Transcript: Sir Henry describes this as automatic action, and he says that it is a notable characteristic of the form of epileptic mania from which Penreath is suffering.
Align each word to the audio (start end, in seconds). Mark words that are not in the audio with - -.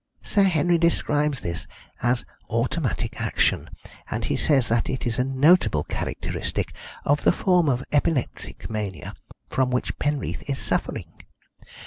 Sir 0.23 0.45
Henry 0.45 0.79
describes 0.79 1.41
this 1.41 1.67
as 2.01 2.25
automatic 2.49 3.21
action, 3.21 3.69
and 4.09 4.25
he 4.25 4.35
says 4.35 4.67
that 4.67 4.89
it 4.89 5.05
is 5.05 5.19
a 5.19 5.23
notable 5.23 5.83
characteristic 5.83 6.73
of 7.05 7.21
the 7.21 7.31
form 7.31 7.69
of 7.69 7.83
epileptic 7.91 8.67
mania 8.67 9.13
from 9.47 9.69
which 9.69 9.99
Penreath 9.99 10.41
is 10.49 10.57
suffering. 10.57 11.21